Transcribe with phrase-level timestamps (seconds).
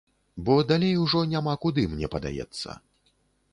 [0.45, 2.69] Бо далей ужо няма куды, мне падаецца.